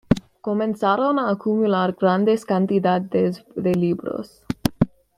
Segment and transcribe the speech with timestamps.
[0.41, 4.43] Comenzaron a acumular grandes cantidades de libros.